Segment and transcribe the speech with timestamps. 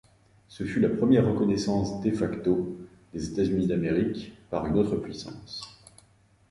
[0.47, 2.75] Ce fut la première reconnaissance de facto
[3.13, 5.79] des États-Unis d'Amérique par une autre puissance.